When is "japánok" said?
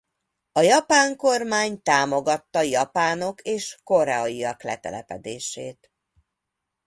2.61-3.41